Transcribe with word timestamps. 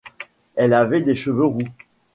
Elle 0.55 0.73
avait 0.73 1.01
les 1.01 1.13
cheveux 1.13 1.45
roux. 1.45 1.61